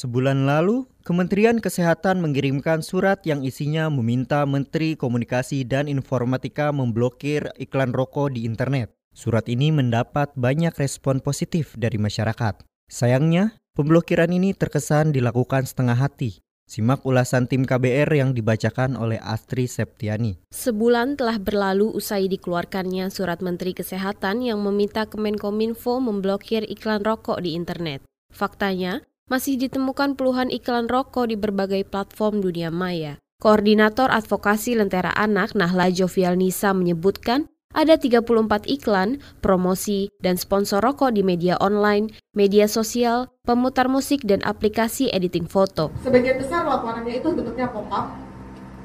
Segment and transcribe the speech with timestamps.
[0.00, 7.92] Sebulan lalu, Kementerian Kesehatan mengirimkan surat yang isinya meminta Menteri Komunikasi dan Informatika memblokir iklan
[7.92, 8.88] rokok di internet.
[9.12, 12.64] Surat ini mendapat banyak respon positif dari masyarakat.
[12.88, 16.40] Sayangnya, pemblokiran ini terkesan dilakukan setengah hati.
[16.64, 20.40] Simak ulasan tim KBR yang dibacakan oleh Astri Septiani.
[20.48, 27.52] Sebulan telah berlalu usai dikeluarkannya surat Menteri Kesehatan yang meminta Kemenkominfo memblokir iklan rokok di
[27.52, 28.00] internet.
[28.30, 33.22] Faktanya, masih ditemukan puluhan iklan rokok di berbagai platform dunia maya.
[33.38, 38.26] Koordinator Advokasi Lentera Anak Nahla Jovial Nisa menyebutkan ada 34
[38.66, 45.46] iklan, promosi, dan sponsor rokok di media online, media sosial, pemutar musik, dan aplikasi editing
[45.46, 45.94] foto.
[46.02, 48.18] Sebagian besar laporannya itu bentuknya pop-up,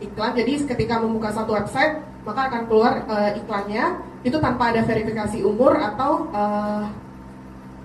[0.00, 0.32] iklan.
[0.32, 5.76] Jadi ketika membuka satu website, maka akan keluar uh, iklannya itu tanpa ada verifikasi umur
[5.76, 6.88] atau uh,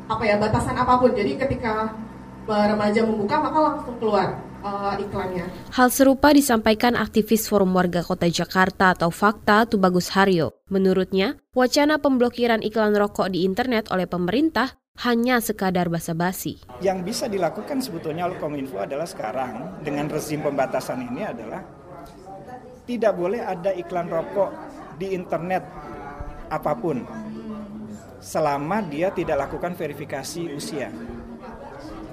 [0.07, 1.11] apa ya batasan apa pun.
[1.11, 1.91] Jadi ketika
[2.45, 5.45] remaja membuka maka langsung keluar uh, iklannya.
[5.73, 10.57] Hal serupa disampaikan aktivis Forum Warga Kota Jakarta atau Fakta Tubagus Haryo.
[10.69, 16.63] Menurutnya, wacana pemblokiran iklan rokok di internet oleh pemerintah hanya sekadar basa-basi.
[16.79, 21.61] Yang bisa dilakukan sebetulnya oleh Kominfo adalah sekarang dengan rezim pembatasan ini adalah
[22.87, 24.51] tidak boleh ada iklan rokok
[24.95, 25.65] di internet
[26.47, 27.01] apa pun
[28.21, 30.89] selama dia tidak lakukan verifikasi usia.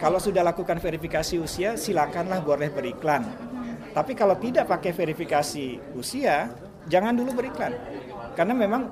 [0.02, 3.22] Kalau sudah lakukan verifikasi usia, silakanlah boleh beriklan.
[3.94, 6.50] Tapi kalau tidak pakai verifikasi usia,
[6.90, 7.70] jangan dulu beriklan.
[8.34, 8.90] Karena memang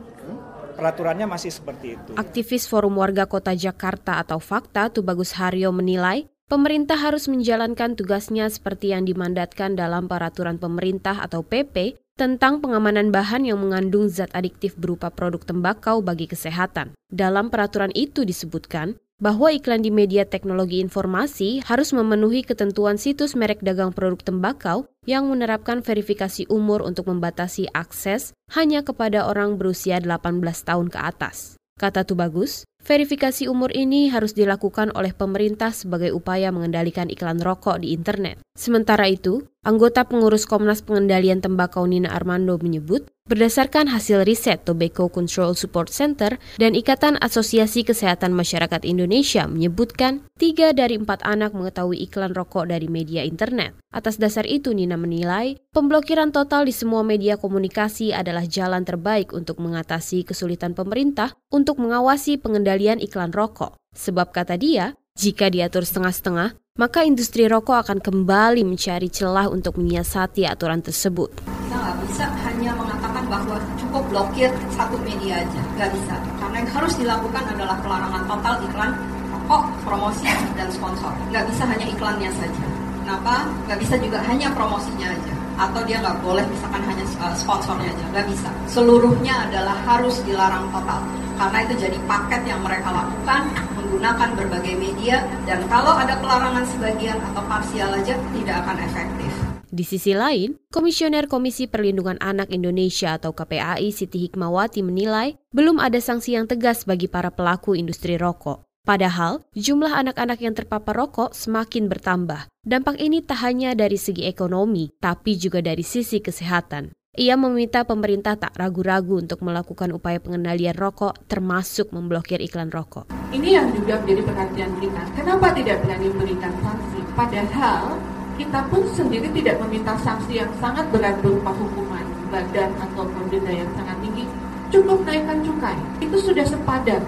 [0.78, 2.10] peraturannya masih seperti itu.
[2.14, 8.94] Aktivis Forum Warga Kota Jakarta atau Fakta Tubagus Haryo menilai pemerintah harus menjalankan tugasnya seperti
[8.94, 15.10] yang dimandatkan dalam peraturan pemerintah atau PP tentang pengamanan bahan yang mengandung zat adiktif berupa
[15.10, 16.94] produk tembakau bagi kesehatan.
[17.10, 23.60] Dalam peraturan itu disebutkan, bahwa iklan di media teknologi informasi harus memenuhi ketentuan situs merek
[23.60, 30.40] dagang produk tembakau yang menerapkan verifikasi umur untuk membatasi akses hanya kepada orang berusia 18
[30.64, 31.60] tahun ke atas.
[31.76, 37.92] Kata Tubagus, verifikasi umur ini harus dilakukan oleh pemerintah sebagai upaya mengendalikan iklan rokok di
[37.92, 38.40] internet.
[38.56, 45.54] Sementara itu, anggota pengurus Komnas Pengendalian Tembakau Nina Armando menyebut, berdasarkan hasil riset Tobacco Control
[45.54, 52.34] Support Center dan Ikatan Asosiasi Kesehatan Masyarakat Indonesia menyebutkan, tiga dari empat anak mengetahui iklan
[52.34, 53.78] rokok dari media internet.
[53.90, 59.58] Atas dasar itu, Nina menilai, pemblokiran total di semua media komunikasi adalah jalan terbaik untuk
[59.58, 63.74] mengatasi kesulitan pemerintah untuk mengawasi pengendalian iklan rokok.
[63.96, 70.46] Sebab kata dia, jika diatur setengah-setengah, maka industri rokok akan kembali mencari celah untuk menyiasati
[70.46, 71.42] aturan tersebut.
[71.42, 76.14] Kita nggak bisa hanya mengatakan bahwa cukup blokir satu media aja, nggak bisa.
[76.38, 78.92] Karena yang harus dilakukan adalah pelarangan total iklan
[79.34, 81.10] rokok, promosi, dan sponsor.
[81.34, 82.64] Nggak bisa hanya iklannya saja.
[83.02, 83.50] Kenapa?
[83.66, 85.34] Nggak bisa juga hanya promosinya aja.
[85.60, 88.04] Atau dia nggak boleh misalkan hanya uh, sponsornya aja.
[88.16, 88.48] Nggak bisa.
[88.64, 91.04] Seluruhnya adalah harus dilarang total.
[91.36, 97.20] Karena itu jadi paket yang mereka lakukan menggunakan berbagai media dan kalau ada pelarangan sebagian
[97.32, 99.32] atau parsial aja tidak akan efektif.
[99.70, 106.02] Di sisi lain, Komisioner Komisi Perlindungan Anak Indonesia atau KPAI Siti Hikmawati menilai belum ada
[106.02, 108.69] sanksi yang tegas bagi para pelaku industri rokok.
[108.80, 112.48] Padahal, jumlah anak-anak yang terpapar rokok semakin bertambah.
[112.64, 116.92] Dampak ini tak hanya dari segi ekonomi, tapi juga dari sisi kesehatan.
[117.20, 123.10] Ia meminta pemerintah tak ragu-ragu untuk melakukan upaya pengendalian rokok, termasuk memblokir iklan rokok.
[123.34, 125.02] Ini yang juga menjadi perhatian kita.
[125.18, 127.00] Kenapa tidak berani memberikan sanksi?
[127.12, 127.98] Padahal
[128.40, 133.68] kita pun sendiri tidak meminta sanksi yang sangat berat berupa hukuman badan atau denda yang
[133.74, 134.24] sangat tinggi.
[134.70, 135.76] Cukup naikkan cukai.
[135.98, 137.02] Itu sudah sepadan.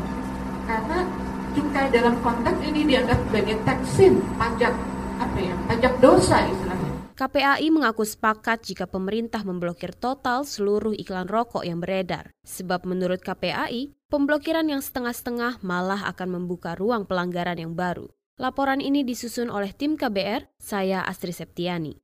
[0.67, 1.07] Karena
[1.55, 4.75] cukai dalam konteks ini dianggap sebagai taxin, pajak
[5.23, 6.91] apa ya, pajak dosa istilahnya.
[7.13, 12.35] KPAI mengaku sepakat jika pemerintah memblokir total seluruh iklan rokok yang beredar.
[12.43, 18.11] Sebab menurut KPAI, pemblokiran yang setengah-setengah malah akan membuka ruang pelanggaran yang baru.
[18.43, 22.02] Laporan ini disusun oleh tim KBR, saya Astri Septiani.